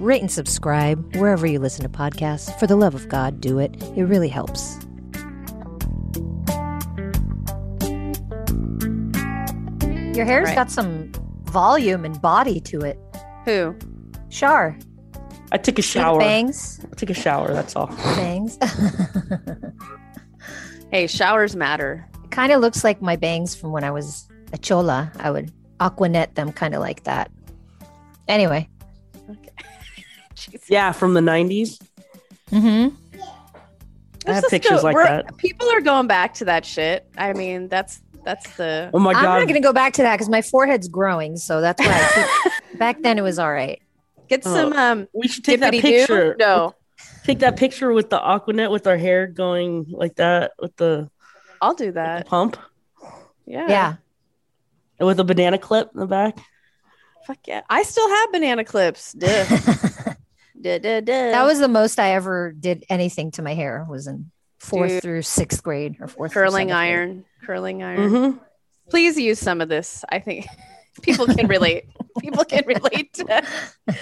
[0.00, 2.58] rate and subscribe wherever you listen to podcasts.
[2.58, 3.76] For the love of God, do it.
[3.96, 4.78] It really helps.
[10.14, 10.54] Your hair's Right.
[10.56, 11.10] got some
[11.44, 12.98] volume and body to it.
[13.44, 13.74] Who?
[14.28, 14.76] Shar.
[15.52, 16.18] I took a shower.
[16.18, 16.80] Bangs.
[16.90, 17.52] I took a shower.
[17.52, 17.86] That's all.
[18.16, 18.58] Bangs.
[20.92, 22.04] Hey, showers matter.
[22.30, 25.12] kind of looks like my bangs from when I was a chola.
[25.20, 27.30] I would aquanet them kind of like that.
[28.26, 28.68] Anyway.
[30.48, 30.58] Okay.
[30.58, 30.64] Jeez.
[30.68, 31.80] Yeah, from the '90s.
[32.50, 32.96] Mm-hmm.
[34.26, 35.36] I have pictures go- like that.
[35.38, 37.06] People are going back to that shit.
[37.16, 39.20] I mean, that's that's the Oh my god!
[39.24, 41.36] I'm not going to go back to that because my forehead's growing.
[41.36, 43.80] So that's why I keep, back then it was all right.
[44.28, 44.54] get Oh.
[44.54, 45.98] some um we should take that dippity-doo.
[45.98, 46.36] picture.
[46.38, 46.74] No,
[47.24, 51.10] Take that picture with the Aqua Net with our hair going like that with the,
[51.62, 52.26] I'll do with the that.
[52.26, 52.56] pump
[53.46, 53.66] Yeah.
[53.68, 53.94] Yeah.
[54.98, 56.38] and with a banana clip in the back.
[57.26, 57.60] Fuck yeah.
[57.70, 59.12] I still have banana clips.
[59.12, 59.44] Duh.
[60.62, 61.44] that duh, duh, duh.
[61.46, 65.02] was the most I ever did anything to my hair was in fourth Dude.
[65.02, 66.90] through sixth grade or fourth curling seventh grade.
[66.92, 67.24] iron.
[67.44, 68.10] Curling iron.
[68.10, 68.38] Mm-hmm.
[68.90, 70.04] Please use some of this.
[70.08, 70.46] I think
[71.02, 71.84] people can relate.
[72.20, 73.44] people can relate to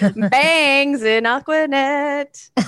[0.31, 2.49] bangs in Aqua Net.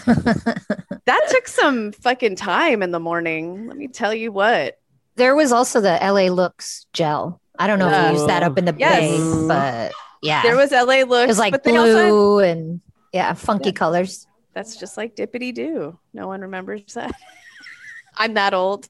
[1.06, 3.66] That took some fucking time in the morning.
[3.66, 4.78] Let me tell you what.
[5.16, 7.40] There was also the LA Looks gel.
[7.58, 9.00] I don't know if you used that up in the Yes.
[9.00, 10.42] bay, but yeah.
[10.42, 12.80] There was LA looks, it was like but they also had- blue and
[13.12, 14.26] yeah, funky colors.
[14.54, 15.98] that's just like dippity doo.
[16.12, 17.14] No one remembers that.
[18.16, 18.88] I'm that old.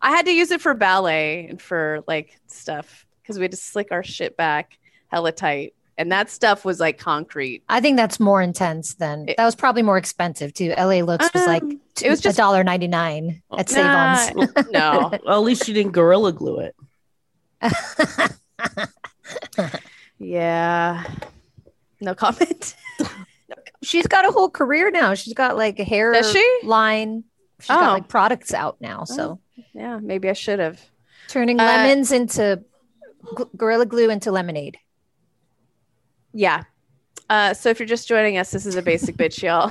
[0.00, 3.56] I had to use it for ballet and for like stuff because we had to
[3.56, 4.78] slick our shit back
[5.08, 5.74] hella tight.
[5.96, 7.64] And that stuff was like concrete.
[7.68, 10.72] I think that's more intense than It- that was probably more expensive too.
[10.78, 14.30] LA Looks was like Um, it was a just dollar ninety nine at Save Nah,
[14.70, 15.10] no.
[15.26, 16.76] Well, at least you didn't gorilla glue it.
[20.18, 21.04] Yeah.
[22.00, 22.76] No comment.
[23.82, 25.14] She's got a whole career now.
[25.14, 26.60] She's got like a hair Does she?
[26.64, 27.24] line.
[27.60, 27.74] She's Oh.
[27.80, 29.04] got like products out now.
[29.04, 29.40] So
[29.74, 30.80] Yeah, maybe I should have.
[31.28, 32.62] turning Uh, lemons into
[33.24, 34.78] gl- gorilla glue into lemonade.
[36.32, 36.64] Yeah.
[37.30, 39.70] Uh, so if you're just joining us, this is a basic bitch, y'all.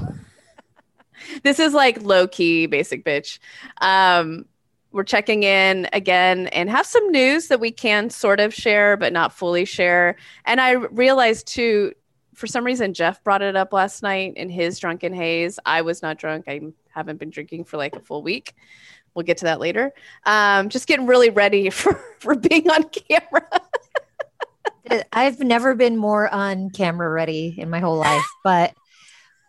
[1.44, 3.40] this is like low key basic bitch.
[3.82, 4.46] Um,
[4.92, 9.12] we're checking in again and have some news that we can sort of share, but
[9.14, 10.16] not fully share.
[10.46, 11.94] And I realized too,
[12.38, 15.58] for some reason, Jeff brought it up last night in his drunken haze.
[15.66, 16.46] I was not drunk.
[16.48, 18.54] I haven't been drinking for like a full week.
[19.16, 19.92] We'll get to that later.
[20.24, 23.50] Um, just getting really ready for, for being on camera.
[25.12, 28.76] I've never been more on camera ready in my whole life, but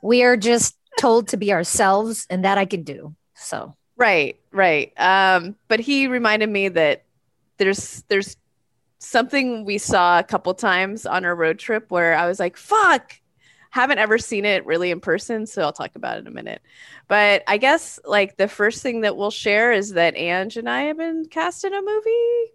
[0.03, 3.15] we are just told to be ourselves, and that I can do.
[3.35, 4.93] So Right, right.
[4.97, 7.05] Um, but he reminded me that
[7.59, 8.37] there's there's
[8.99, 13.15] something we saw a couple times on our road trip where I was like, "Fuck."
[13.71, 16.63] Haven't ever seen it really in person, so I'll talk about it in a minute.
[17.07, 20.85] But I guess like the first thing that we'll share is that Ange and I
[20.85, 22.53] have been cast in a movie.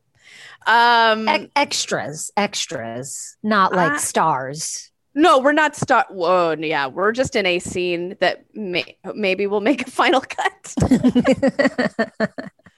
[0.65, 4.89] Um E- extras, extras, not like stars.
[5.13, 9.61] no, we're not start whoa, yeah, we're just in a scene that may- maybe we'll
[9.61, 10.73] make a final cut.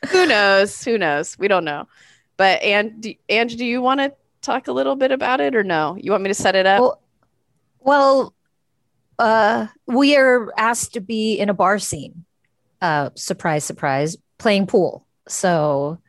[0.10, 1.88] who knows who knows we don't know
[2.38, 5.64] but and do, Ange, do you want to talk a little bit about it or
[5.64, 7.02] no you want me to set it up well,
[7.86, 8.34] well,
[9.20, 12.26] uh, we are asked to be in a bar scene.
[12.82, 15.06] Uh, surprise, surprise, playing pool.
[15.28, 16.00] So.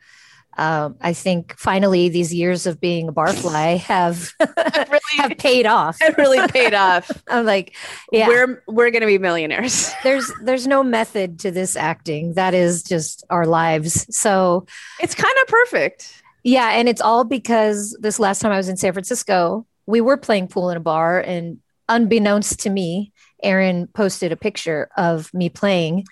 [0.59, 5.97] Um, I think finally these years of being a barfly have really, have paid off.
[6.01, 7.75] it really paid off I'm like,
[8.11, 12.33] yeah, we're we're gonna be millionaires there's there's no method to this acting.
[12.33, 14.07] That is just our lives.
[14.09, 14.65] So
[14.99, 18.77] it's kind of perfect yeah, and it's all because this last time I was in
[18.77, 21.59] San Francisco, we were playing pool in a bar, and
[21.89, 23.11] unbeknownst to me,
[23.43, 26.05] Erin posted a picture of me playing,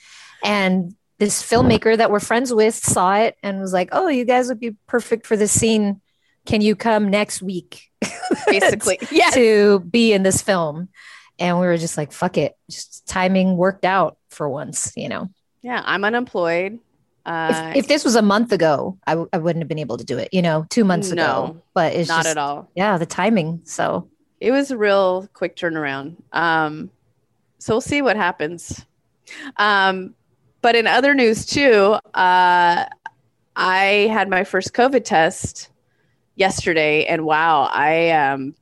[0.44, 4.50] and this filmmaker that we're friends with saw it and was like, "Oh, you guys
[4.50, 6.02] would be perfect for this scene.
[6.46, 7.90] Can you come next week
[8.48, 10.90] basically yeah to be in this film?"
[11.40, 15.30] And we were just like, "Fuck it, just timing worked out for once," you know.
[15.62, 16.80] yeah i'm unemployed
[17.26, 19.98] uh if, if this was a month ago, I, w- I wouldn't have been able
[19.98, 21.62] to do it, you know, two months No, ago.
[21.74, 23.62] But it's not just, at all yeah, the timing.
[23.64, 26.92] So it was a real quick turnaround um
[27.58, 28.86] so we'll see what happens
[29.58, 30.14] um
[30.66, 32.86] but in other news too, uh,
[33.56, 35.70] I had my first COVID test
[36.34, 38.56] yesterday, and wow, I um,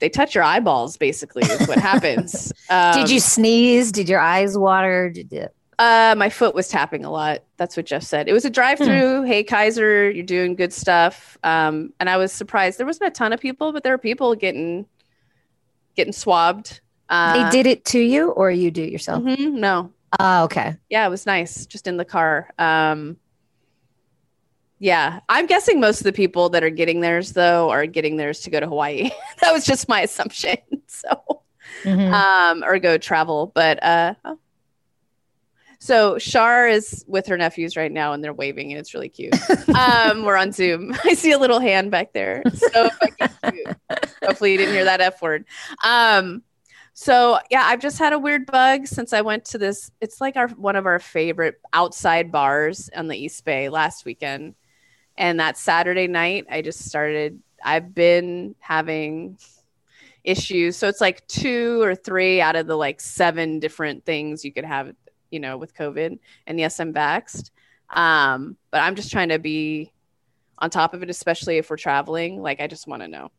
[0.00, 0.96] they touch your eyeballs.
[0.96, 2.52] Basically, is what happens.
[2.68, 3.92] Um, Did you sneeze?
[3.92, 5.08] Did your eyes water?
[5.08, 5.46] Did you?
[5.78, 7.42] Uh, my foot was tapping a lot.
[7.56, 8.28] That's what Jeff said.
[8.28, 9.22] It was a drive-through.
[9.24, 11.36] Hey, Kaiser, you're doing good stuff.
[11.42, 12.78] Um, and I was surprised.
[12.78, 14.86] There wasn't a ton of people, but there were people getting
[15.96, 16.80] getting swabbed.
[17.08, 19.22] Uh, they did it to you, or you do it yourself?
[19.22, 20.76] mhm, no, Oh, okay.
[20.90, 21.66] yeah, it was nice.
[21.66, 22.50] Just in the car.
[22.58, 23.16] Um,
[24.78, 28.40] yeah, I'm guessing most of the people that are getting theirs though are getting theirs
[28.40, 29.10] to go to Hawaii.
[29.40, 30.56] that was just my assumption.
[30.86, 31.42] So
[31.82, 32.12] Mhm.
[32.12, 33.50] um, or go travel.
[33.54, 34.38] But uh, oh.
[35.84, 39.34] So Shar is with her nephews right now, and they're waving, and it's really cute.
[39.78, 40.96] um, we're on Zoom.
[41.04, 42.42] I see a little hand back there.
[42.54, 42.88] So
[43.52, 43.76] cute.
[44.24, 45.44] Hopefully, you didn't hear that f word.
[45.84, 46.42] Um,
[46.94, 49.90] so yeah, I've just had a weird bug since I went to this.
[50.00, 54.54] It's like our one of our favorite outside bars on the East Bay last weekend,
[55.18, 57.42] and that Saturday night, I just started.
[57.62, 59.36] I've been having
[60.24, 60.78] issues.
[60.78, 64.64] So it's like two or three out of the like seven different things you could
[64.64, 64.94] have,
[65.34, 66.18] you know, with COVID.
[66.46, 67.50] And yes, I'm vaxxed.
[67.90, 69.92] Um, but I'm just trying to be
[70.58, 72.40] on top of it, especially if we're traveling.
[72.40, 73.30] Like, I just want to know.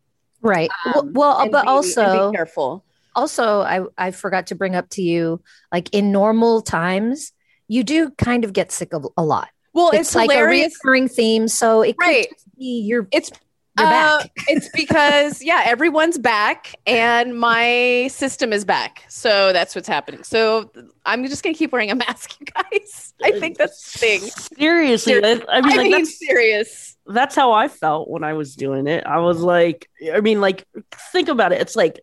[0.42, 0.70] Right.
[0.94, 2.84] Um, well, and but be- also, be careful.
[3.16, 7.32] also, I I forgot to bring up to you, like in normal times,
[7.68, 9.48] you do kind of get sick of a lot.
[9.74, 10.74] Well, it's, it's, like hilarious.
[10.74, 12.28] a recurring theme, so it could Right.
[12.30, 13.32] just be your It's
[13.78, 14.32] your Uh, back.
[14.48, 19.04] it's because yeah, everyone's back and my system is back.
[19.10, 20.24] So that's what's happening.
[20.24, 20.72] So
[21.06, 23.14] I'm just gonna keep wearing a mask, you guys.
[23.24, 24.22] I think that's the thing.
[24.58, 26.98] Seriously, that- I mean, I like mean, that's serious.
[27.06, 29.06] that's how I felt when I was doing it.
[29.06, 30.66] I was like, I mean, like,
[31.12, 31.62] think about it.
[31.62, 32.00] It's like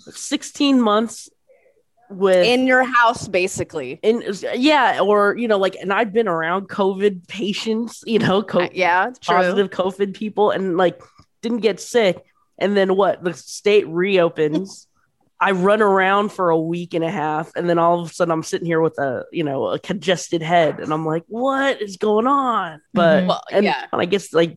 [0.00, 1.28] 16 months
[2.10, 3.98] with In your house, basically.
[4.02, 4.22] in
[4.54, 9.06] yeah, or you know, like, and I've been around COVID patients, you know, Uh, yeah,
[9.22, 9.36] true.
[9.36, 11.00] positive COVID people, and like
[11.42, 12.24] didn't get sick.
[12.58, 13.22] And then what?
[13.22, 14.86] The state reopens.
[15.40, 18.30] I run around for a week and a half, and then all of a sudden
[18.30, 21.96] I'm sitting here with a you know a congested head, and I'm like, what is
[21.96, 22.80] going on?
[22.94, 23.26] But.
[23.26, 23.86] Well, and, yeah.
[23.92, 24.56] and I guess like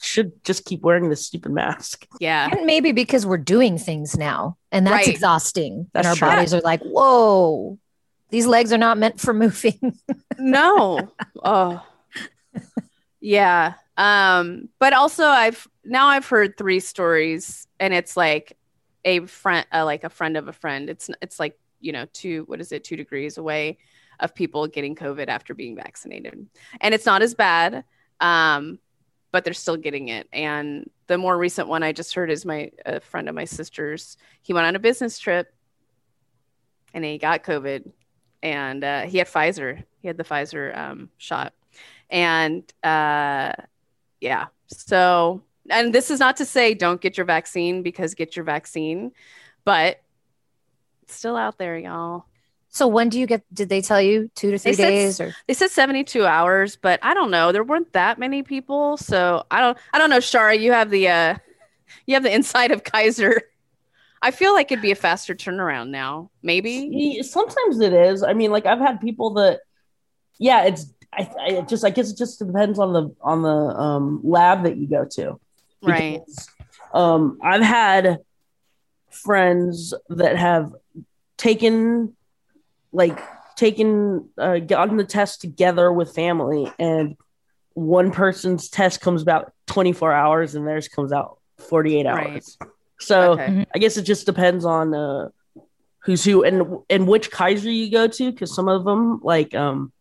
[0.00, 2.06] should just keep wearing this stupid mask.
[2.20, 2.48] Yeah.
[2.50, 5.08] And maybe because we're doing things now, and that's Right.
[5.08, 5.88] exhausting.
[5.92, 6.28] That's and our true.
[6.28, 7.78] bodies are like, whoa,
[8.30, 9.98] these legs are not meant for moving.
[10.40, 11.12] No.
[11.44, 11.84] oh.
[13.20, 13.74] Yeah.
[13.98, 18.56] Um, but also I've now I've heard three stories and it's like
[19.04, 20.88] a friend uh, like a friend of a friend.
[20.88, 23.78] It's it's like, you know, two what is it, two degrees away
[24.20, 26.46] of people getting COVID after being vaccinated.
[26.80, 27.84] And it's not as bad.
[28.20, 28.78] Um,
[29.30, 30.26] but they're still getting it.
[30.32, 34.16] And the more recent one I just heard is my a friend of my sister's.
[34.42, 35.52] He went on a business trip
[36.94, 37.90] and he got COVID
[38.42, 39.82] and uh, he had Pfizer.
[40.00, 41.52] He had the Pfizer um, shot,
[42.08, 43.52] and uh,
[44.20, 44.46] yeah.
[44.68, 49.12] So, and this is not to say don't get your vaccine because get your vaccine,
[49.64, 50.00] but
[51.02, 52.26] it's still out there, y'all.
[52.68, 53.42] so when do you get?
[53.52, 55.20] Did they tell you two to three said days?
[55.20, 57.52] Or They said seventy-two hours, but I don't know.
[57.52, 59.78] There weren't that many people, so I don't.
[59.92, 60.58] I don't know, Shara.
[60.58, 61.36] You have the uh,
[62.06, 63.42] you have the inside of Kaiser.
[64.20, 66.30] I feel like it'd be a faster turnaround now.
[66.42, 66.88] Maybe.
[66.90, 68.22] Yeah, Sometimes it is.
[68.22, 69.60] I mean, like I've had people that,
[70.38, 70.92] yeah, it's.
[71.12, 74.76] I, I just I guess it just depends on the on the um, lab that
[74.76, 75.40] you go to.
[75.82, 76.20] Right.
[76.26, 76.48] Because,
[76.92, 78.18] Um, I've had
[79.10, 80.72] friends that have
[81.36, 82.16] taken,
[82.92, 83.18] like,
[83.56, 87.16] taken, uh, gotten the test together with family, and
[87.74, 91.38] one person's test comes about 24 hours and theirs comes out
[91.68, 92.32] 48 Right.
[92.32, 92.58] hours.
[93.00, 93.66] So Okay.
[93.74, 95.28] I guess it just depends on uh,
[96.00, 99.92] who's who and and which Kaiser you go to, because some of them like um,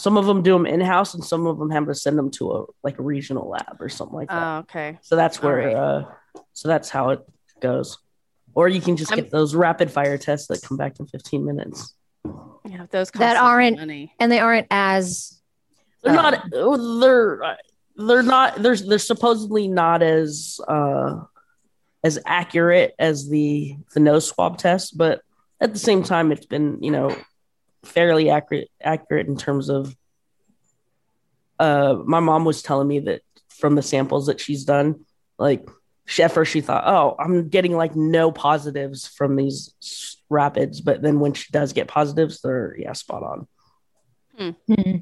[0.00, 2.30] some of them do them in house, and some of them have to send them
[2.32, 4.42] to a like a regional lab or something like that.
[4.42, 4.98] Oh, okay.
[5.02, 5.76] so that's where alright.
[5.76, 7.20] uh, so that's how it
[7.60, 7.98] goes.
[8.54, 11.44] Or you can just I'm- get those rapid fire tests that come back in 15
[11.44, 11.94] minutes.
[12.64, 14.12] Yeah, those That aren't- money.
[14.18, 15.40] and they aren't as
[16.02, 16.50] They're Uh, not.
[16.50, 17.56] They're
[17.96, 18.62] they're not.
[18.62, 21.20] They're they're supposedly not as uh,
[22.02, 25.20] as accurate as the the nose swab test, but
[25.60, 27.14] at the same time, it's been you know
[27.84, 29.94] fairly accurate accurate in terms of.
[31.58, 35.04] Uh, my mom was telling me that from the samples that she's done,
[35.38, 35.68] like
[36.06, 41.02] she, at first she thought, oh, I'm getting like no positives from these rapids, but
[41.02, 43.46] then when she does get positives, they're yeah spot on.
[44.38, 44.96] Hmm.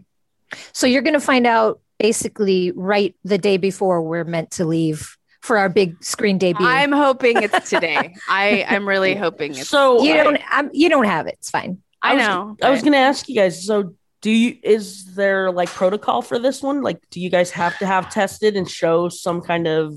[0.73, 5.16] So you're going to find out basically right the day before we're meant to leave
[5.42, 6.66] for our big screen debut.
[6.66, 8.14] I'm hoping it's today.
[8.28, 9.68] I I'm really hoping it's.
[9.68, 10.40] So you I- don't.
[10.50, 11.37] I'm, you don't have it.
[11.38, 11.82] It's fine.
[12.02, 12.57] I was- know.
[12.62, 13.64] I was going to ask you guys.
[13.64, 16.83] So, Do you is there like protocol for this one?
[16.83, 19.95] Like, do you guys have to have tested and show some kind of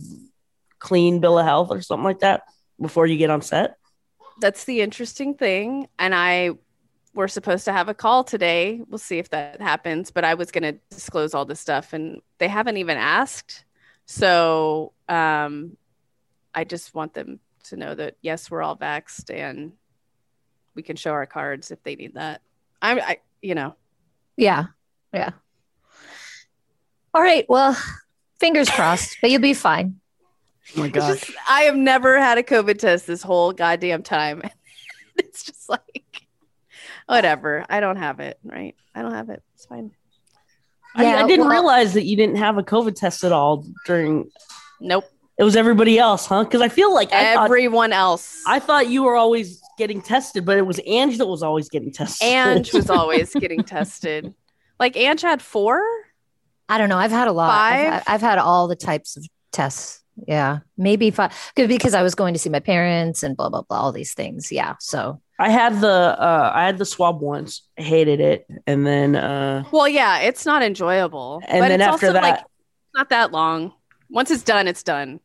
[0.80, 2.44] clean bill of health or something like that
[2.80, 3.78] before you get on set?
[4.40, 5.88] That's the interesting thing.
[5.98, 6.52] And I
[7.14, 8.82] we're supposed to have a call today.
[8.88, 10.12] We'll see if that happens.
[10.12, 13.66] But I was going to disclose all this stuff, and they haven't even asked.
[14.06, 15.78] So um,
[16.56, 19.74] I just want them to know that yes, we're all vaxxed, and
[20.76, 22.42] we can show our cards if they need that.
[22.82, 23.76] I'm, I, you know,
[24.38, 24.66] Yeah.
[25.14, 25.32] Yeah.
[27.14, 27.46] All right.
[27.50, 27.78] Well,
[28.40, 30.00] fingers crossed, but you'll be fine.
[30.76, 31.20] Oh my it's gosh.
[31.20, 34.42] just I have never had a COVID test this whole goddamn time.
[35.18, 36.28] it's just like
[37.08, 37.66] whatever.
[37.70, 38.40] I don't have it.
[38.44, 38.76] Right?
[38.96, 39.44] I don't have it.
[39.56, 39.92] It's fine.
[40.96, 43.66] I, Yeah, I didn't well- realize that you didn't have a COVID test at all
[43.86, 44.30] during.
[44.80, 45.06] Nope.
[45.38, 46.44] It was everybody else, huh?
[46.44, 48.44] Because I feel like I thought, Everyone else.
[48.46, 51.92] I thought you were always getting tested, but it was Ange that was always getting
[51.92, 52.28] tested.
[52.28, 54.34] Ange was always getting tested.
[54.80, 55.82] Like Ange had four.
[56.70, 56.98] I don't know.
[56.98, 57.52] I've had a lot.
[57.52, 60.02] I've, I've had all the types of tests.
[60.28, 60.60] Yeah.
[60.78, 61.34] Maybe five.
[61.56, 64.14] Good because I was going to see my parents and blah, blah, blah, all these
[64.14, 64.52] things.
[64.52, 64.76] Yeah.
[64.80, 69.64] So, I had the uh, I had the swab once, hated it, and then uh,
[69.72, 71.42] Well, yeah, it's not enjoyable.
[71.48, 72.44] and but then it's after also, that, like
[72.94, 73.74] not that long.
[74.10, 75.20] Once it's done, it's done.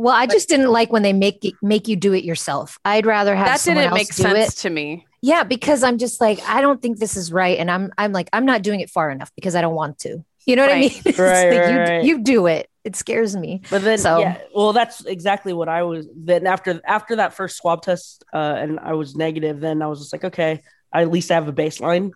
[0.00, 2.78] Well, I just didn't like when they make it, make you do it yourself.
[2.84, 4.60] I'd rather have that someone didn't else make do sense it.
[4.62, 5.06] to me.
[5.22, 7.58] Yeah, because I'm just like, I don't think this is right.
[7.58, 10.24] And I'm, I'm like, I'm not doing it far enough because I don't want to.
[10.46, 10.92] You know what I mean?
[11.04, 12.04] It's Right, like, right, you, right.
[12.04, 12.70] you do it.
[12.82, 13.60] It scares me.
[13.68, 16.08] But then, So- yeah, well, that's exactly what I was.
[16.16, 19.60] Then after after that first swab test, uh, and I was negative.
[19.60, 22.12] Then I was just like, okay, I at least I have a baseline,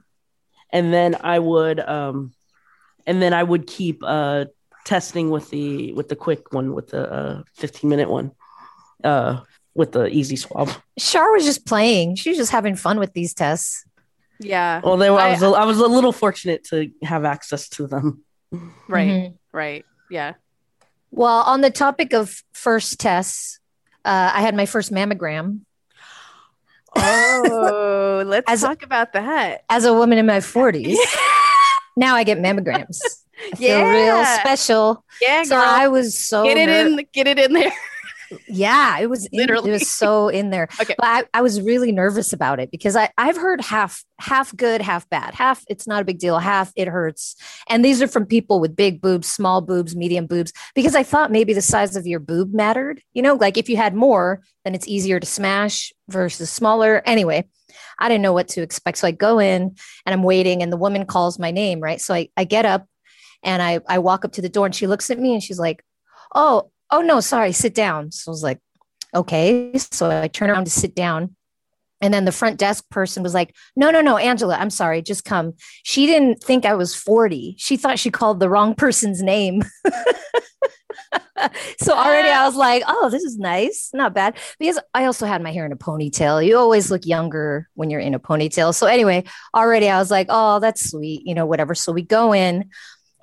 [0.72, 2.32] and then I would, um,
[3.06, 4.46] and then I would keep uh
[4.84, 8.32] testing with the with the quick one with the uh 15 minute one,
[9.02, 9.40] uh,
[9.74, 10.70] with the easy swab.
[10.98, 12.16] Shar was just playing.
[12.16, 13.84] She was just having fun with these tests.
[14.40, 14.80] Yeah.
[14.84, 17.86] Well, they, I, I- was a, I was a little fortunate to have access to
[17.86, 18.24] them.
[18.88, 19.08] Right.
[19.08, 19.34] Mhm.
[19.52, 19.84] Right.
[20.10, 20.34] Yeah.
[21.10, 23.60] Well, on the topic of first tests,
[24.04, 25.60] uh, I had my first mammogram
[26.96, 29.64] Oh, let's As- talk about that.
[29.68, 30.96] as a woman in my 40s.
[31.96, 33.00] now I get mammograms.
[33.52, 35.04] I feel real special.
[35.20, 35.64] Yeah, So girl.
[35.64, 37.06] I was so get it ner- in.
[37.12, 37.72] Get it in there.
[38.48, 40.68] Yeah, it was in, it was so in there.
[40.80, 40.94] Okay.
[40.98, 44.82] But I, I was really nervous about it because I, I've heard half half good,
[44.82, 45.34] half bad.
[45.34, 47.36] Half it's not a big deal, half it hurts.
[47.68, 51.30] And these are from people with big boobs, small boobs, medium boobs, because I thought
[51.30, 53.02] maybe the size of your boob mattered.
[53.12, 57.02] You know, like if you had more, then it's easier to smash versus smaller.
[57.06, 57.44] Anyway,
[57.98, 58.98] I didn't know what to expect.
[58.98, 62.00] So I go in and I'm waiting, and the woman calls my name, right?
[62.00, 62.86] So I, I get up
[63.44, 65.58] and I, I walk up to the door and she looks at me and she's
[65.58, 65.84] like,
[66.34, 68.12] Oh, oh no, sorry, sit down.
[68.12, 68.60] So I was like,
[69.14, 69.72] okay.
[69.78, 71.36] So I turn around to sit down.
[72.00, 75.24] And then the front desk person was like, no, no, no, Angela, I'm sorry, just
[75.24, 75.54] come.
[75.84, 77.54] She didn't think I was 40.
[77.56, 79.62] She thought she called the wrong person's name.
[81.78, 83.90] so already I was like, oh, this is nice.
[83.94, 84.36] Not bad.
[84.58, 86.44] Because I also had my hair in a ponytail.
[86.44, 88.74] You always look younger when you're in a ponytail.
[88.74, 89.24] So anyway,
[89.54, 91.74] already I was like, oh, that's sweet, you know, whatever.
[91.74, 92.70] So we go in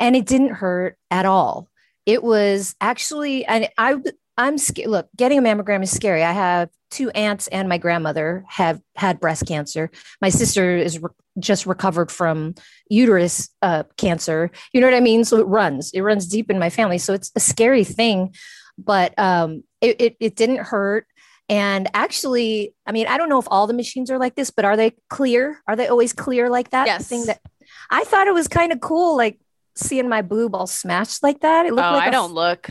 [0.01, 1.69] and it didn't hurt at all.
[2.05, 3.95] It was actually, and I,
[4.35, 4.89] I'm scared.
[4.89, 6.23] Look, getting a mammogram is scary.
[6.23, 9.91] I have two aunts and my grandmother have had breast cancer.
[10.19, 12.55] My sister is re- just recovered from
[12.89, 14.51] uterus uh, cancer.
[14.73, 15.23] You know what I mean?
[15.23, 16.97] So it runs, it runs deep in my family.
[16.97, 18.33] So it's a scary thing,
[18.77, 21.05] but um, it, it, it didn't hurt.
[21.47, 24.65] And actually, I mean, I don't know if all the machines are like this, but
[24.65, 25.61] are they clear?
[25.67, 26.87] Are they always clear like that?
[26.97, 27.41] The thing that
[27.89, 29.39] I thought it was kind of cool, like
[29.75, 31.65] seeing my boob all smashed like that.
[31.65, 32.69] It Oh, looked like I a don't look.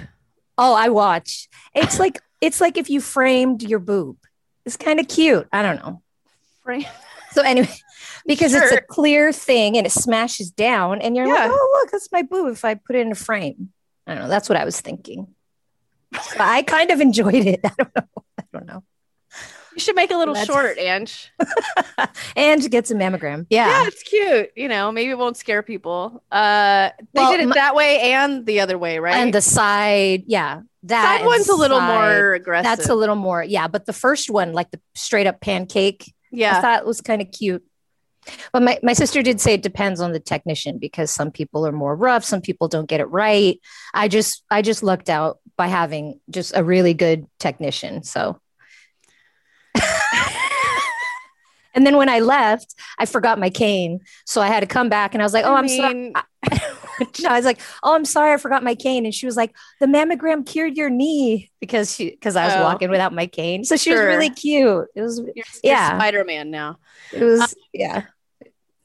[0.59, 1.49] Oh, I watch.
[1.75, 4.16] It's like it's like if you framed your boob.
[4.66, 5.49] It's kind of cute.
[5.52, 6.02] I don't know.
[6.64, 6.87] Right.
[7.33, 7.73] So anyway,
[8.26, 11.33] because it's a clear thing and it smashes down, and you're Yeah.
[11.35, 12.52] like, oh look, that's my boob.
[12.52, 13.73] If I put it in a frame,
[14.07, 14.28] I don't know.
[14.28, 15.28] That's what I was thinking.
[16.21, 17.61] So I kind of enjoyed it.
[17.64, 18.25] I don't know.
[18.38, 18.83] I don't know.
[19.75, 21.33] You should make a little That's- short, Ange.
[22.37, 23.47] And gets a mammogram.
[23.50, 23.69] Yeah.
[23.69, 23.87] Yeah.
[23.87, 24.50] it's cute.
[24.57, 26.23] You know, maybe it won't scare people.
[26.31, 29.15] Uh, they Well, did it my- that way and the other way, right?
[29.17, 32.65] And the side, yeah, that side one's a little side, more aggressive.
[32.65, 33.69] That's a little more, yeah.
[33.69, 36.61] But the first one, like the straight up pancake, I yeah.
[36.61, 37.65] thought it was kind of cute.
[38.53, 41.73] But my, my sister did say it depends on the technician because some people are
[41.73, 43.59] more rough, some people don't get it right.
[43.95, 48.03] I just I just lucked out by having just a really good technician.
[48.03, 48.39] So
[51.75, 54.00] and then when I left, I forgot my cane.
[54.27, 55.95] So I had to come back and I was like, Oh, I I'm sorry.
[55.95, 56.12] mean,
[57.21, 59.05] no, I was like, Oh, I'm sorry, I forgot my cane.
[59.05, 62.62] And she was like, The mammogram cured your knee because she because I was Oh.
[62.62, 63.65] walking without my cane.
[63.65, 64.87] So she was really cute.
[64.95, 65.97] It was You're, Yeah.
[65.99, 66.79] Spider Man now.
[67.12, 68.03] it was um, yeah.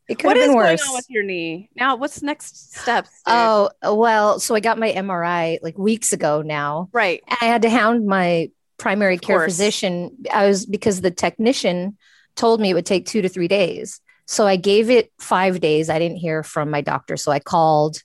[0.07, 0.87] It could What have is been going worse.
[0.87, 1.95] on with your knee now?
[1.95, 3.09] What's next steps?
[3.25, 3.33] dude?
[3.33, 6.89] Oh, well, so I got my MRI like weeks ago now.
[6.93, 7.23] right.
[7.41, 9.51] I had to hound my primary care course.
[9.53, 10.15] physician.
[10.31, 11.97] I was because the technician
[12.35, 14.01] told me it would take two to three days.
[14.27, 15.89] So I gave it five days.
[15.89, 17.17] I didn't hear from my doctor.
[17.17, 18.01] So I called.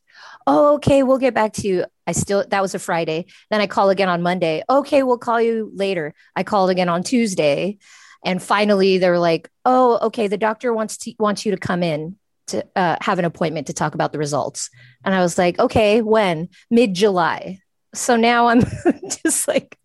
[0.47, 1.85] Oh, okay, we'll get back to you.
[2.07, 3.27] I still, that was a Friday.
[3.51, 4.63] Then I call again on Monday.
[4.69, 6.15] Okay, we'll call you later.
[6.35, 7.79] I called again on Tuesday.
[8.25, 11.83] And finally, they were like, oh, okay, the doctor wants to wants you to come
[11.83, 12.19] in
[12.49, 14.71] to uh, have an appointment to talk about the results.
[15.05, 16.49] And I was like, okay, when?
[16.71, 17.61] Mid July.
[17.95, 18.61] So now I'm
[19.25, 19.79] just like,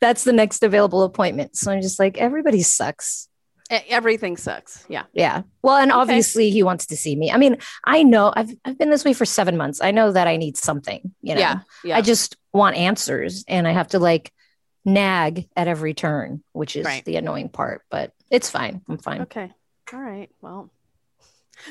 [0.00, 1.56] that's the next available appointment.
[1.56, 3.28] So I'm just like, everybody sucks.
[3.88, 4.84] Everything sucks.
[4.88, 5.04] Yeah.
[5.12, 5.42] Yeah.
[5.62, 6.00] Well, and Okay.
[6.00, 7.30] obviously he wants to see me.
[7.30, 9.80] I mean, I know I've I've been this way for seven months.
[9.82, 11.40] I know that I need something, you know.
[11.40, 11.60] Yeah.
[11.84, 11.96] Yeah.
[11.96, 14.32] I just want answers and I have to like
[14.84, 17.04] nag at every turn, which is Right.
[17.04, 18.82] the annoying part, but it's fine.
[18.88, 19.22] I'm fine.
[19.22, 19.50] Okay.
[19.92, 20.28] All right.
[20.40, 20.70] Well,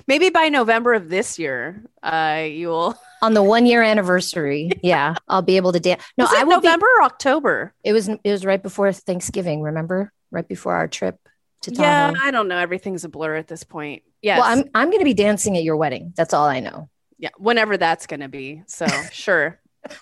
[0.07, 2.95] maybe by November of this year, uh, you'll.
[3.23, 6.01] On the one year anniversary, yeah, I'll be able to dance.
[6.17, 7.73] No, Was it I will November or October.
[7.83, 10.11] It was it was right before Thanksgiving, remember?
[10.31, 11.19] Right before our trip
[11.61, 11.83] to Tahoe.
[11.83, 12.57] Yeah, I don't know.
[12.57, 14.03] Everything's a blur at this point.
[14.21, 14.39] Yeah.
[14.39, 16.13] Well, I'm I'm going to be dancing at your wedding.
[16.15, 16.89] That's all I know.
[17.17, 17.29] yeah.
[17.37, 18.63] Whenever that's going to be.
[18.67, 19.59] So sure.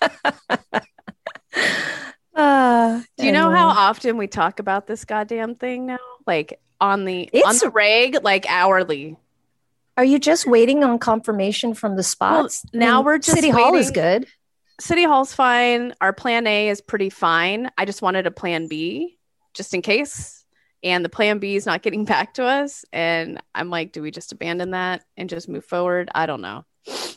[2.32, 5.98] Uh, Do you know how often we talk about this goddamn thing now?
[6.26, 9.16] Like on the on It's- the reg, like hourly.
[9.96, 12.64] Are you just waiting on confirmation from the spots?
[12.72, 14.26] I now we're just City Hall is good.
[14.80, 15.92] City Hall's fine.
[16.00, 17.68] Our plan A is pretty fine.
[17.76, 19.18] I just wanted a plan B
[19.52, 20.39] just in case.
[20.82, 22.84] And the plan B is not getting back to us.
[22.92, 26.10] And I'm like, do we just abandon that and just move forward?
[26.14, 26.64] I don't know.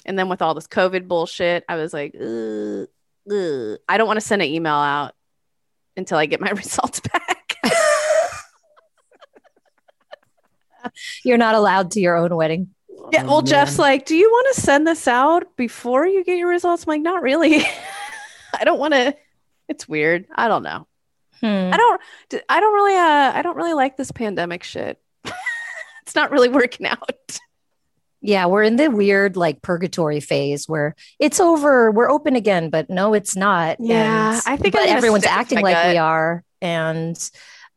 [0.05, 2.87] And then with all this COVID bullshit, I was like, ugh,
[3.31, 3.77] ugh.
[3.87, 5.13] I don't want to send an email out
[5.95, 7.55] until I get my results back.
[11.23, 12.69] You're not allowed to your own wedding.
[13.13, 13.23] yeah.
[13.23, 13.87] Oh, Well, Jeff's man.
[13.87, 16.83] like, do you want to send this out before you get your results?
[16.83, 17.63] I'm like, not really.
[18.53, 19.15] I don't want to.
[19.69, 20.25] It's weird.
[20.35, 20.85] I don't know.
[21.41, 21.71] Hmm.
[21.73, 22.01] I don't
[22.49, 24.99] I don't really uh I don't really like this pandemic shit.
[26.03, 27.39] it's not really working out.
[28.25, 32.89] Yeah, we're in the weird like purgatory phase where it's over, we're open again, but
[32.89, 33.77] no, it's not.
[33.81, 37.17] Yeah, And- I think but everyone's acting like we are, and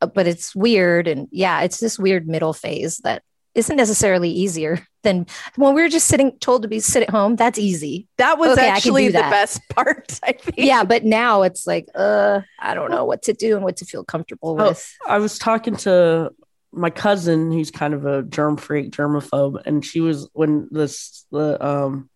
[0.01, 3.25] uh, but it's weird, and yeah, it's this weird middle phase that
[3.57, 7.37] isn't necessarily easier than when we were just sitting told to be sit at home.
[7.37, 8.07] That's easy.
[8.19, 9.31] That was Okay, actually the that.
[9.31, 10.57] best part, I think.
[10.59, 13.85] Yeah, but now it's like, uh, I don't know what to do and what to
[13.85, 14.97] feel comfortable Oh, with.
[15.07, 16.31] I was talking to
[16.73, 21.65] my cousin, who's kind of a germ freak, germaphobe, and she was when this the
[21.65, 22.11] um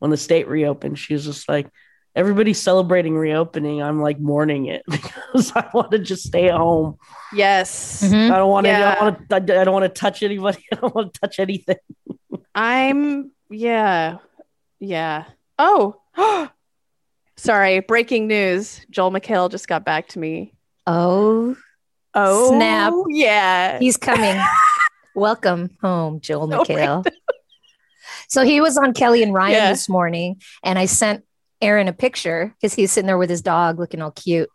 [0.00, 1.68] when the state reopened, she was just like,
[2.14, 3.82] everybody's celebrating reopening.
[3.82, 6.96] I'm like mourning it because I want to just stay at home.
[7.34, 8.02] Yes.
[8.04, 8.30] Mhm.
[8.30, 8.70] I don't want to.
[8.72, 8.94] I Yeah.
[8.94, 9.60] don't want to.
[9.60, 10.64] I don't want to touch anybody.
[10.72, 11.76] I don't want to touch anything.
[12.54, 14.18] I'm yeah.
[14.80, 15.24] Yeah.
[15.58, 15.96] Oh.
[17.36, 18.84] Sorry, breaking news.
[18.90, 20.54] Joel McHale just got back to me.
[20.86, 21.56] Oh,
[22.14, 22.92] Oh Snap.
[23.08, 23.78] Yeah.
[23.78, 24.40] he's coming.
[25.14, 27.04] Welcome home, Joel Oh, McHale.
[28.28, 29.70] so he was on Kelly and Ryan Yeah.
[29.70, 31.24] this morning, and I sent
[31.62, 34.50] Erin a picture because he's sitting there with his dog looking all cute.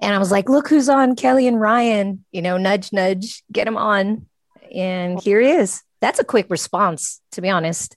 [0.00, 3.66] And I was like, look who's on Kelly and Ryan, you know, nudge, nudge, get
[3.66, 4.26] him on.
[4.74, 5.82] And here he is.
[6.00, 7.96] That's a quick response, to be honest.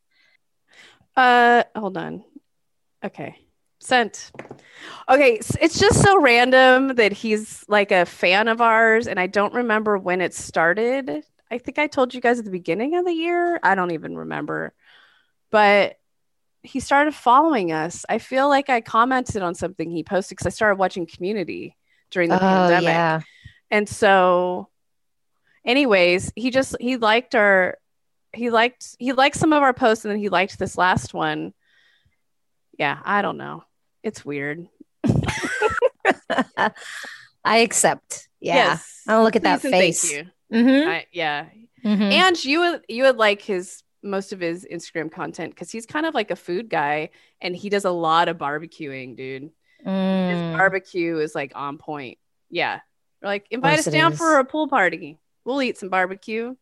[1.15, 2.23] Uh, hold on.
[3.03, 3.35] Okay,
[3.79, 4.31] sent.
[5.09, 9.53] Okay, it's just so random that he's like a fan of ours, and I don't
[9.53, 11.23] remember when it started.
[11.49, 13.59] I think I told you guys at the beginning of the year.
[13.63, 14.73] I don't even remember,
[15.49, 15.96] but
[16.67, 18.05] he started following us.
[18.09, 21.75] I feel like I commented on something he posted because I started watching Community
[22.11, 22.83] during the Oh, pandemic.
[22.89, 23.21] yeah.
[23.71, 24.69] And so,
[25.65, 27.77] anyways, he just he liked our
[28.33, 31.53] he liked he liked some of our posts and then he liked this last one.
[32.77, 33.63] Yeah, I don't know.
[34.03, 34.67] It's weird.
[37.43, 38.27] I accept.
[38.39, 38.55] Yeah.
[38.55, 39.01] Yes.
[39.07, 40.13] I'll look at that Please thank face.
[40.51, 40.87] Mhm.
[40.87, 41.45] I, yeah.
[41.83, 42.11] Mhm.
[42.11, 46.05] And you would you would like his most of his Instagram content because he's kind
[46.05, 47.09] of like a food guy
[47.41, 49.51] and he does a lot of barbecuing, dude.
[49.79, 50.57] His Mm.
[50.57, 52.17] barbecue is like on point.
[52.49, 52.79] Yeah.
[53.21, 54.17] We're like, invite us down is.
[54.17, 55.17] for a pool party.
[55.45, 56.55] We'll eat some barbecue.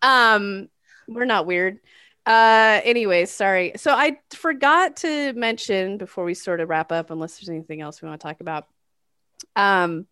[0.00, 0.68] Um,
[1.06, 1.80] we're not weird.
[2.24, 3.72] Uh, anyways, sorry.
[3.76, 8.00] So I forgot to mention before we sort of wrap up, unless there's anything else
[8.00, 8.66] we want to talk about.
[9.56, 10.06] Um,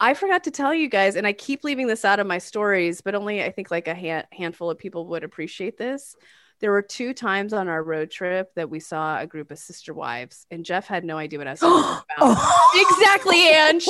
[0.00, 3.02] I forgot to tell you guys, and I keep leaving this out of my stories,
[3.02, 6.16] but only I think like a hand- handful of people would appreciate this.
[6.60, 9.92] There were two times on our road trip that we saw a group of sister
[9.92, 12.38] wives, and Jeff had no idea what I was talking about.
[12.74, 13.86] Exactly, Ange.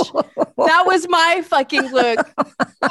[0.57, 2.18] That was my fucking look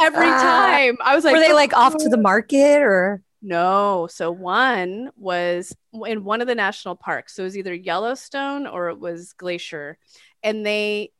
[0.01, 0.97] every time.
[1.03, 2.21] I was like, Were they like off to the oh.
[2.21, 3.21] market or?
[3.41, 4.07] No.
[4.11, 5.73] So one was
[6.05, 7.35] in one of the national parks.
[7.35, 9.97] So it was either Yellowstone or it was Glacier.
[10.43, 11.11] And they,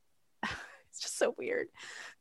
[1.00, 1.68] it's just so weird.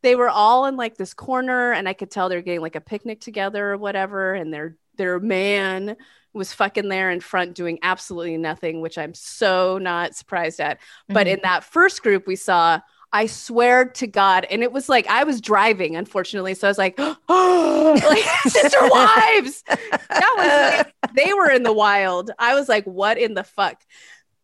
[0.03, 2.81] They were all in like this corner, and I could tell they're getting like a
[2.81, 4.35] picnic together or whatever.
[4.35, 5.97] And their their man
[6.33, 10.79] was fucking there in front doing absolutely nothing, which I'm so not surprised at.
[11.09, 11.35] But Mhm.
[11.35, 12.81] in that first group we saw,
[13.13, 16.55] I swear to God, and it was like I was driving, unfortunately.
[16.55, 19.65] So I was like, oh, like sister wives.
[19.67, 22.31] That was like, they were in the wild.
[22.39, 23.81] I was like, what in the fuck?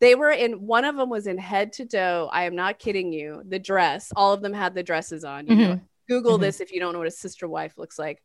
[0.00, 2.28] They were in one of them was in head to toe.
[2.32, 3.42] I am not kidding you.
[3.46, 5.46] The dress, all of them had the dresses on.
[5.46, 6.42] You know, Google Mhm.
[6.42, 8.22] this if you don't know what a sister wife looks like.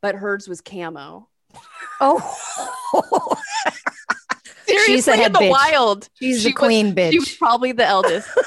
[0.00, 1.28] But hers was camo.
[2.00, 2.18] Oh,
[4.66, 5.50] Seriously, She's in the bitch.
[5.50, 6.08] wild.
[6.14, 7.12] she's She the was- queen bitch.
[7.12, 8.28] She was probably the eldest.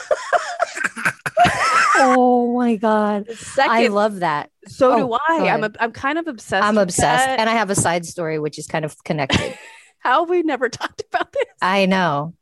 [1.96, 4.50] oh my god, Second, I love that.
[4.68, 5.50] so oh, do I.
[5.50, 5.72] I'm a.
[5.80, 6.63] I'm kind of obsessed.
[6.65, 7.39] I'm obsessed, that.
[7.39, 9.58] and I have a side story which is kind of connected.
[10.00, 11.46] How have we never talked about this?
[11.62, 12.34] I know.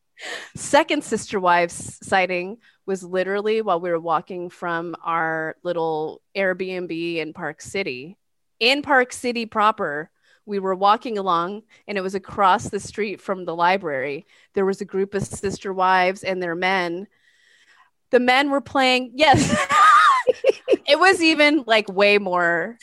[0.56, 7.34] second sister wives sighting was literally while we were walking from our little Airbnb in
[7.34, 8.18] Park City.
[8.60, 10.10] In Park City proper,
[10.46, 14.26] we were walking along and it was across the street from the library.
[14.54, 17.08] There was a group of sister wives and their men.
[18.12, 19.54] The men were playing, yes.
[20.88, 22.78] it was even like way more.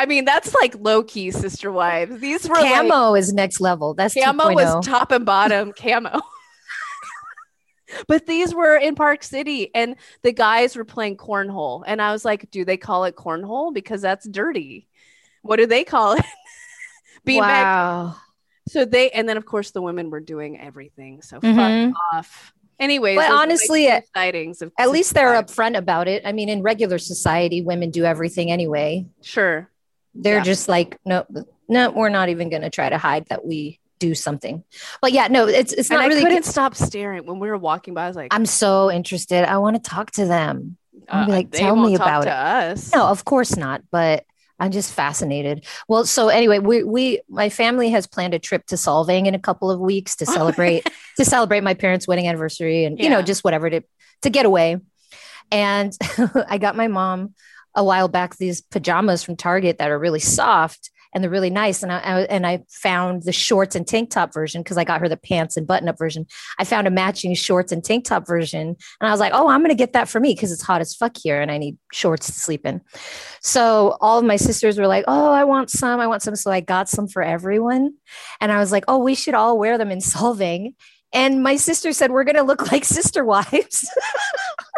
[0.00, 2.20] I mean, that's like low key sister wives.
[2.20, 3.94] These were like, Camo is next level.
[3.94, 4.54] That's camo 2.0.
[4.54, 6.20] was top and bottom camo.
[8.06, 11.82] but these were in Park City and the guys were playing cornhole.
[11.84, 13.74] And I was like, do they call it cornhole?
[13.74, 14.86] Because that's dirty.
[15.42, 16.24] What do they call it?
[17.26, 17.40] Beanbag.
[17.40, 18.16] wow.
[18.68, 21.22] So they, and then of course the women were doing everything.
[21.22, 21.90] So Mhm.
[21.92, 22.52] fuck off.
[22.78, 26.22] Anyways, But those are my honestly, at- sightings of At least they're upfront about it.
[26.24, 29.06] I mean, in regular society, women do everything anyway.
[29.22, 29.68] Sure.
[30.20, 30.42] They're Yeah.
[30.44, 31.24] just like, no,
[31.68, 34.64] no, we're not even going to try to hide that we do something.
[35.00, 36.20] But yeah, no, it's it's And not I really.
[36.20, 38.04] I couldn't stop staring when we were walking by.
[38.04, 39.44] I was like, I'm so interested.
[39.44, 40.76] I want to talk to them.
[41.08, 42.32] Uh, like, tell me about it.
[42.32, 42.92] us.
[42.92, 43.82] No, of course not.
[43.90, 44.24] But
[44.60, 45.64] I'm just fascinated.
[45.88, 49.38] Well, so anyway, we we my family has planned a trip to Solvang in a
[49.38, 50.84] couple of weeks to celebrate
[51.16, 53.82] to celebrate my parents' wedding anniversary and you know just whatever to
[54.22, 54.76] to get away.
[55.50, 55.96] And
[56.48, 57.34] I got my mom
[57.78, 61.82] a while back these pajamas from Target that are really soft and they're really nice.
[61.82, 65.00] And I, I and I found the shorts and tank top version because I got
[65.00, 66.26] her the pants and button up version.
[66.58, 69.62] I found a matching shorts and tank top version, and I was like, oh, I'm
[69.62, 72.26] gonna get that for me because it's hot as fuck here and I need shorts
[72.26, 72.80] to sleep in.
[73.40, 76.36] So all of my sisters were like, oh, I want some, I want some.
[76.36, 77.94] So I got some for everyone,
[78.40, 80.74] and I was like, oh, we should all wear them in Solvang.
[81.14, 83.88] And my sister said, we're gonna look like sister wives.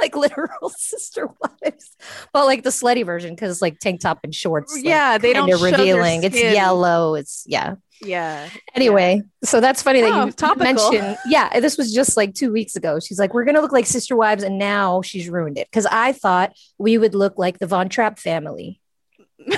[0.00, 1.96] like literal sister wives,
[2.32, 4.74] but like the slutty version because it's like tank top and shorts.
[4.74, 6.22] like, yeah, they don't their revealing.
[6.24, 7.14] It's yellow.
[7.14, 7.74] It's yeah.
[8.02, 8.48] Yeah.
[8.74, 10.64] Anyway, so that's funny that Oh, you topical.
[10.90, 11.18] mentioned.
[11.26, 12.98] Yeah, this was just like two weeks ago.
[12.98, 16.12] She's like, "We're gonna look like sister wives," and now she's ruined it because I
[16.12, 18.80] thought we would look like the Von Trapp family,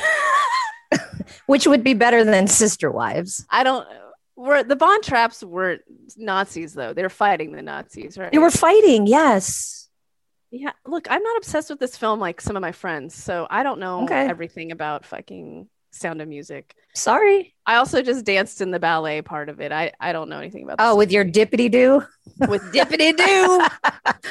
[1.47, 3.45] which would be better than sister wives.
[3.51, 3.87] I don't.
[4.35, 5.83] Were the Von Trapps weren't
[6.17, 6.93] Nazis though?
[6.95, 8.33] They were fighting the Nazis, right?
[8.33, 9.07] They were fighting.
[9.07, 9.82] Yes.
[10.53, 10.73] Yeah.
[10.87, 13.81] Look, I'm not obsessed with this film like some of my friends, so I don't
[13.81, 14.29] know Okay.
[14.29, 16.75] everything about fucking Sound of Music.
[16.95, 17.55] Sorry.
[17.67, 19.73] I also just danced in the ballet part of it.
[19.73, 20.77] I I don't know anything about.
[20.79, 22.05] Oh, with your dippity do?
[22.49, 23.67] with dippity do.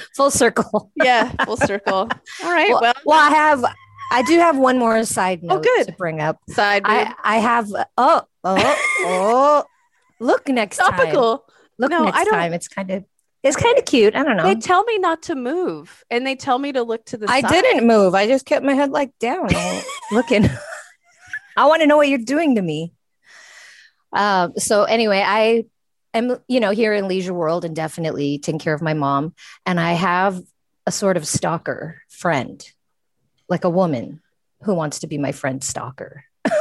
[0.15, 0.91] full circle.
[0.95, 2.07] yeah, full circle.
[2.43, 2.69] All right.
[2.69, 3.65] Well, Well, well, I have.
[4.13, 5.87] I do have one more side Oh, note good.
[5.87, 6.37] to bring up.
[6.49, 6.83] side.
[6.85, 7.67] I I have.
[7.97, 9.63] Oh oh oh.
[10.19, 10.91] Look next time.
[10.91, 11.45] topical.
[11.79, 12.53] Look No, next I don't- time.
[12.53, 13.05] It's kind of
[13.43, 14.15] it's kind of cute.
[14.15, 14.43] I don't know.
[14.43, 17.41] They tell me not to move, and they tell me to look to the I
[17.41, 17.49] side.
[17.49, 18.13] didn't move.
[18.13, 19.49] I just kept my head like down,
[20.11, 20.47] looking.
[21.57, 22.93] I want to know what you're doing to me.
[24.13, 25.65] Um, so anyway, I
[26.13, 29.33] am, you know, here in Leisure World and definitely taking care of my mom,
[29.65, 30.39] and I have
[30.85, 32.63] a sort of stalker friend,
[33.49, 34.21] like a woman
[34.63, 36.25] who wants to be my friend stalker.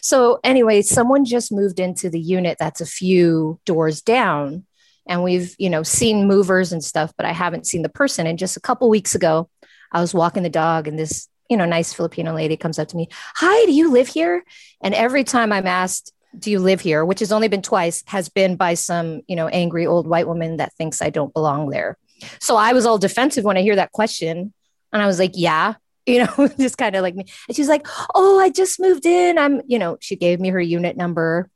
[0.00, 4.64] so anyway, someone just moved into the unit that's a few doors down
[5.06, 8.26] and we've you know seen movers and stuff but i haven't seen the person.
[8.26, 9.48] And just a couple weeks ago
[9.90, 12.96] i was walking the dog and this you know nice filipino lady comes up to
[12.96, 14.44] me hi do you live here?
[14.80, 17.04] And every time i'm asked do you live here?
[17.04, 20.56] which has only been twice has been by some you know angry old white woman
[20.58, 21.98] that thinks i don't belong there.
[22.40, 24.52] So i was all defensive when i hear that question.
[24.92, 25.74] And i was like yeah
[26.06, 27.26] you know just kind of like me.
[27.48, 29.38] And she's like oh i just moved in.
[29.38, 31.48] I'm you know she gave me her unit number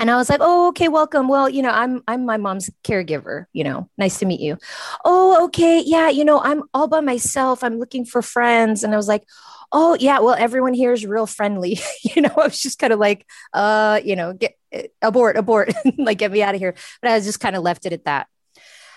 [0.00, 1.28] And I was like, "Oh, okay, welcome.
[1.28, 3.44] Well, you know, I'm I'm my mom's caregiver.
[3.52, 4.56] You know, nice to meet you.
[5.04, 6.08] Oh, okay, yeah.
[6.08, 7.62] You know, I'm all by myself.
[7.62, 9.24] I'm looking for friends." And I was like,
[9.72, 10.20] "Oh, yeah.
[10.20, 11.78] Well, everyone here is real friendly.
[12.02, 14.56] you know." I was just kind of like, "Uh, you know, get
[15.02, 17.92] abort, abort, like get me out of here." But I just kind of left it
[17.92, 18.26] at that.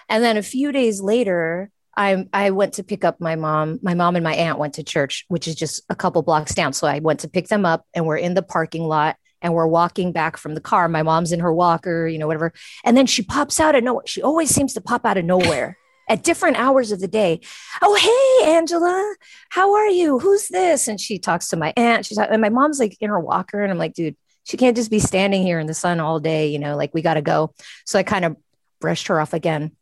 [0.08, 3.80] And then a few days later, I I went to pick up my mom.
[3.84, 6.72] My mom and my aunt went to church, which is just a couple blocks down.
[6.72, 9.67] So I went to pick them up, and we're in the parking lot and we're
[9.67, 10.88] walking back from the car.
[10.88, 12.53] My mom's in her walker, you know, whatever.
[12.84, 14.08] And then she pops out of nowhere.
[14.08, 15.77] She always seems to pop out of nowhere
[16.10, 17.41] at different hours of the day.
[17.82, 17.95] Oh,
[18.41, 19.15] hey, Angela,
[19.49, 20.17] how are you?
[20.17, 20.88] Who's this?
[20.88, 22.06] And she talks to my aunt.
[22.06, 24.89] She's and my mom's like in her walker, and I'm like, dude, she can't just
[24.89, 26.47] be standing here in the sun all day.
[26.47, 27.53] You know, like we got to go.
[27.86, 28.38] So I kind of
[28.79, 29.73] brushed her off again.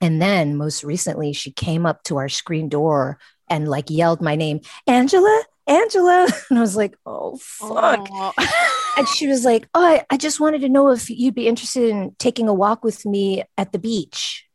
[0.00, 4.36] And then most recently, she came up to our screen door and like yelled my
[4.36, 6.28] name, Angela, Angela.
[6.50, 8.08] And I was like, oh, fuck.
[8.96, 11.90] and she was like, oh, I, I just wanted to know if you'd be interested
[11.90, 14.46] in taking a walk with me at the beach.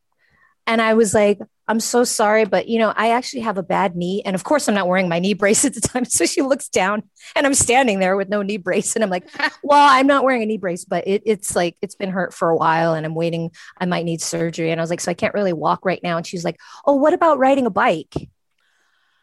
[0.67, 3.95] And I was like, I'm so sorry, but you know, I actually have a bad
[3.95, 4.21] knee.
[4.25, 6.04] And of course, I'm not wearing my knee brace at the time.
[6.12, 7.04] So she looks down
[7.36, 8.95] and I'm standing there with no knee brace.
[8.95, 9.30] And I'm like,
[9.63, 12.49] well, I'm not wearing a knee brace, but it, it's like, it's been hurt for
[12.49, 13.51] a while and I'm waiting.
[13.77, 14.71] I might need surgery.
[14.71, 16.17] And I was like, so I can't really walk right now.
[16.17, 18.13] And she's like, oh, what about riding a bike?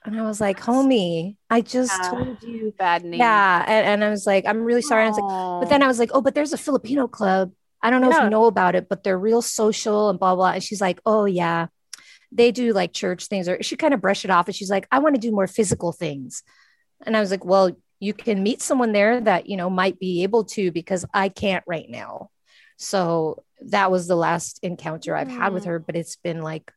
[0.08, 2.10] And I was like, homie, I just Yeah.
[2.10, 2.72] told you.
[2.78, 3.20] Bad name.
[3.20, 3.64] Yeah.
[3.66, 5.04] And, and I was like, I'm really sorry.
[5.04, 7.52] I was like, but then I was like, oh, but there's a Filipino club.
[7.82, 10.52] I don't know if you know about it, but they're real social and blah, blah.
[10.52, 11.68] And she's like, oh, yeah,
[12.32, 13.48] they do like church things.
[13.48, 15.46] Or she kind of brushed it off and she's like, I want to do more
[15.46, 16.42] physical things.
[17.06, 20.22] And I was like, well, you can meet someone there that, you know, might be
[20.22, 22.30] able to because I can't right now.
[22.76, 25.66] So that was the last encounter I've had with Mm.
[25.66, 26.72] her, but it's been like,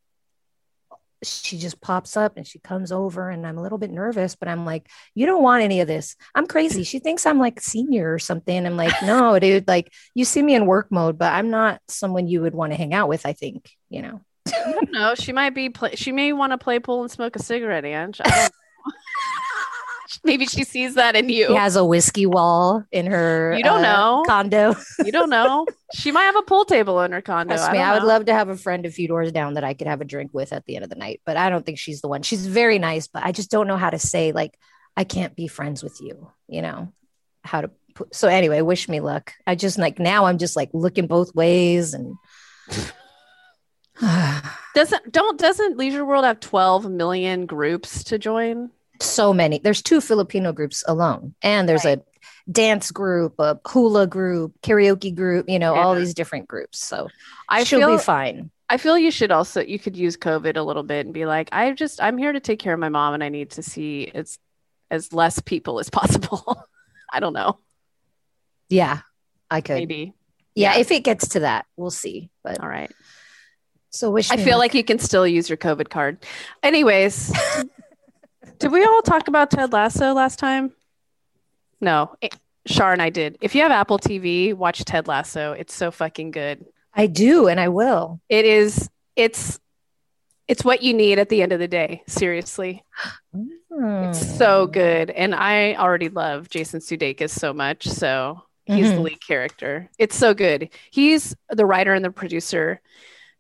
[1.24, 4.48] she just pops up and she comes over and I'm a little bit nervous, but
[4.48, 6.16] I'm like, you don't want any of this.
[6.34, 6.84] I'm crazy.
[6.84, 8.66] She thinks I'm like senior or something.
[8.66, 12.28] I'm like, no, dude, like you see me in work mode, but I'm not someone
[12.28, 14.22] you would want to hang out with, I think, you know.
[14.48, 15.16] I don't know.
[15.16, 15.70] She might be.
[15.70, 18.20] Play- she may want to play pool and smoke a cigarette, Ange.
[20.24, 21.48] Maybe she sees that in you.
[21.48, 24.24] She has a whiskey wall in her You don't uh, know.
[24.26, 24.76] condo.
[25.06, 25.66] You don't know.
[25.94, 27.56] She might have a pool table in her condo.
[27.56, 28.08] Trust I, me, I would know.
[28.08, 30.32] love to have a friend a few doors down that I could have a drink
[30.34, 32.22] with at the end of the night, but I don't think she's the one.
[32.22, 34.58] She's very nice, but I just don't know how to say like
[34.96, 36.94] I can't be friends with you, you know.
[37.44, 39.34] How to put so anyway, wish me luck.
[39.48, 42.16] I just like now I'm just like looking both ways and
[44.74, 48.72] Doesn't don't doesn't Leisure World have 12 million groups to join?
[49.02, 49.60] So many.
[49.60, 52.02] There's two Filipino groups alone, and there's a
[52.52, 56.80] dance group, a hula group, karaoke group, you know, all these different groups.
[56.80, 57.08] So
[57.48, 58.50] I she'll feel be fine.
[58.70, 61.50] I feel you should also you could use COVID a little bit and be like,
[61.52, 64.10] I just I'm here to take care of my mom and I need to see
[64.14, 64.40] as
[64.90, 66.66] as less people as possible.
[67.14, 67.60] I don't know.
[68.70, 69.00] Yeah,
[69.50, 69.76] I could.
[69.76, 70.14] Maybe.
[70.56, 70.80] Yeah, Yeah.
[70.82, 72.30] if it gets to that, we'll see.
[72.44, 72.92] But All right.
[73.90, 74.60] so wish I feel luck.
[74.60, 76.26] like you can still use your COVID card.
[76.64, 77.32] Anyways,
[78.62, 80.72] did we all talk about Ted Lasso last time?
[81.80, 82.16] No.
[82.22, 82.30] Eh,
[82.68, 83.38] Shar and I did.
[83.42, 85.54] If you have Apple TV, watch Ted Lasso.
[85.54, 86.64] It's so fucking good.
[86.94, 88.20] I do, and I will.
[88.30, 89.60] It is it's
[90.48, 92.04] it's what you need at the end of the day.
[92.08, 92.84] Seriously.
[93.72, 95.10] It's so good.
[95.10, 97.88] And I already love Jason Sudeikis so much.
[97.88, 99.04] So he's the Mhm.
[99.04, 99.90] lead character.
[99.98, 100.70] It's so good.
[100.92, 102.82] He's the writer and the producer.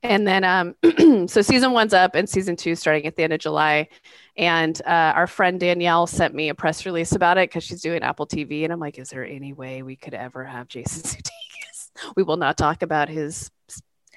[0.03, 0.75] And then, um,
[1.27, 3.89] so season one's up and season two starting at the end of July.
[4.37, 8.01] And uh, our friend Danielle sent me a press release about it because she's doing
[8.01, 8.63] Apple TV.
[8.63, 12.13] And I'm like, is there any way we could ever have Jason Sudeikis?
[12.15, 13.51] We will not talk about his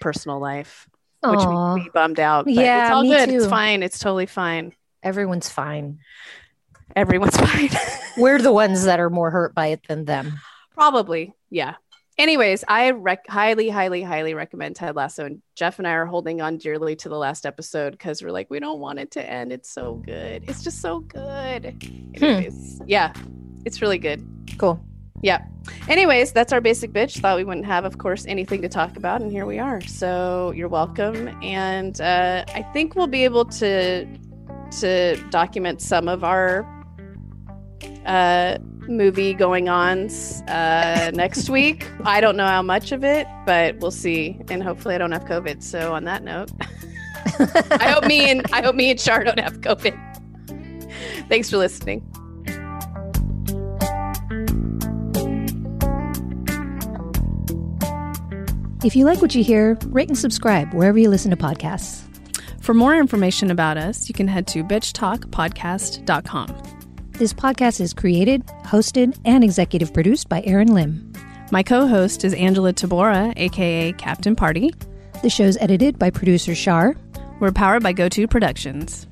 [0.00, 0.88] personal life,
[1.22, 2.44] which Aw, makes me bummed out.
[2.44, 3.28] But Yeah, it's all good.
[3.28, 3.82] It's fine.
[3.82, 4.72] It's totally fine.
[5.02, 5.98] everyone's fine.
[6.94, 7.70] Everyone's fine.
[8.16, 10.40] We're the ones that are more hurt by it than them.
[10.74, 11.74] Probably, yeah.
[12.16, 15.24] Anyways, I rec- highly, highly, highly recommend Ted Lasso.
[15.24, 18.48] And Jeff and I are holding on dearly to the last episode because we're like,
[18.50, 19.52] we don't want it to end.
[19.52, 20.44] It's so good.
[20.48, 21.66] It's just so good.
[22.14, 23.12] Anyways, yeah,
[23.64, 24.24] it's really good.
[24.58, 24.84] Cool.
[25.22, 25.44] Yeah.
[25.88, 27.18] Anyways, that's our basic bitch.
[27.18, 29.80] Thought we wouldn't have, of course, anything to talk about, and here we are.
[29.80, 31.28] So you're welcome.
[31.42, 34.06] And uh, I think we'll be able to
[34.80, 36.66] to document some of our
[38.04, 40.08] uh, movie going on
[40.48, 41.88] uh, next week.
[42.04, 44.40] I don't know how much of it, but we'll see.
[44.48, 45.62] And hopefully, I don't have COVID.
[45.62, 46.50] So on that note,
[47.80, 49.98] I hope me and I hope me and Shar don't have COVID.
[51.28, 52.06] Thanks for listening.
[58.84, 62.02] If you like what you hear, rate and subscribe wherever you listen to podcasts.
[62.60, 66.73] For more information about us, you can head to bitchtalkpodcast.com.
[67.16, 71.12] This podcast is created, hosted, and executive produced by Erin Lim.
[71.52, 74.74] My co host is Angela Tabora, aka Captain Party.
[75.22, 76.96] The show's edited by producer Shar.
[77.38, 79.06] We're powered by GoTo Productions.